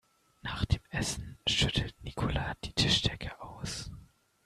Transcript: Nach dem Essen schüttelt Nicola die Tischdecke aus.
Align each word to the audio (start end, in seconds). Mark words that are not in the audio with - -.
Nach 0.41 0.65
dem 0.65 0.81
Essen 0.89 1.37
schüttelt 1.47 1.93
Nicola 2.03 2.55
die 2.63 2.73
Tischdecke 2.73 3.39
aus. 3.39 3.91